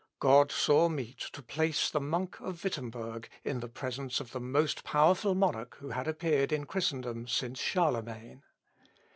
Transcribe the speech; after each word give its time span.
God 0.17 0.51
saw 0.51 0.89
meet 0.89 1.19
to 1.31 1.43
place 1.43 1.91
the 1.91 1.99
monk 2.01 2.39
of 2.39 2.63
Wittemberg 2.63 3.29
in 3.43 3.59
presence 3.61 4.19
of 4.19 4.31
the 4.31 4.39
most 4.39 4.83
powerful 4.83 5.35
monarch 5.35 5.77
who 5.77 5.89
had 5.91 6.07
appeared 6.07 6.51
in 6.51 6.65
Christendom 6.65 7.27
since 7.27 7.59
Charlemagne. 7.59 8.41